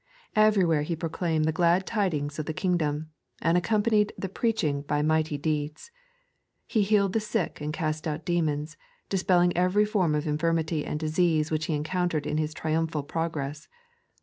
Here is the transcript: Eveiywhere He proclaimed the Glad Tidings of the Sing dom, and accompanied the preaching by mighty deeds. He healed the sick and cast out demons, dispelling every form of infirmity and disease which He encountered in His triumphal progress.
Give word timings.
Eveiywhere 0.35 0.81
He 0.81 0.95
proclaimed 0.95 1.45
the 1.45 1.51
Glad 1.51 1.85
Tidings 1.85 2.39
of 2.39 2.47
the 2.47 2.55
Sing 2.59 2.75
dom, 2.75 3.11
and 3.39 3.55
accompanied 3.55 4.11
the 4.17 4.29
preaching 4.29 4.81
by 4.81 5.03
mighty 5.03 5.37
deeds. 5.37 5.91
He 6.65 6.81
healed 6.81 7.13
the 7.13 7.19
sick 7.19 7.61
and 7.61 7.71
cast 7.71 8.07
out 8.07 8.25
demons, 8.25 8.77
dispelling 9.09 9.55
every 9.55 9.85
form 9.85 10.15
of 10.15 10.25
infirmity 10.25 10.83
and 10.87 10.99
disease 10.99 11.51
which 11.51 11.65
He 11.65 11.75
encountered 11.75 12.25
in 12.25 12.39
His 12.39 12.51
triumphal 12.55 13.03
progress. 13.03 13.67